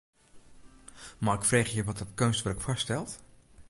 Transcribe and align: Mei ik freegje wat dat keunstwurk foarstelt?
Mei 1.17 1.35
ik 1.37 1.43
freegje 1.43 1.83
wat 1.83 1.97
dat 1.97 2.07
keunstwurk 2.13 2.61
foarstelt? 2.61 3.19